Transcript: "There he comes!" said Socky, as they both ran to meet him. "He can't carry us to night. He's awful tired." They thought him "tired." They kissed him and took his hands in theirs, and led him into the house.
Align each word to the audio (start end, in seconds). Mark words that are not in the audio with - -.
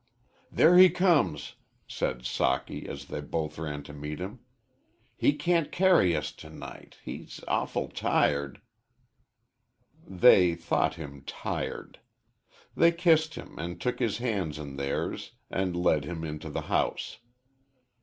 "There 0.51 0.79
he 0.79 0.89
comes!" 0.89 1.53
said 1.87 2.23
Socky, 2.23 2.87
as 2.87 3.05
they 3.05 3.21
both 3.21 3.59
ran 3.59 3.83
to 3.83 3.93
meet 3.93 4.17
him. 4.19 4.39
"He 5.15 5.31
can't 5.31 5.71
carry 5.71 6.15
us 6.15 6.31
to 6.37 6.49
night. 6.49 6.97
He's 7.05 7.39
awful 7.47 7.87
tired." 7.87 8.61
They 10.03 10.55
thought 10.55 10.95
him 10.95 11.21
"tired." 11.27 11.99
They 12.75 12.91
kissed 12.91 13.35
him 13.35 13.59
and 13.59 13.79
took 13.79 13.99
his 13.99 14.17
hands 14.17 14.57
in 14.57 14.75
theirs, 14.77 15.33
and 15.51 15.75
led 15.75 16.05
him 16.05 16.23
into 16.23 16.49
the 16.49 16.61
house. 16.61 17.19